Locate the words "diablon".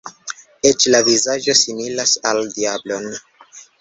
2.59-3.07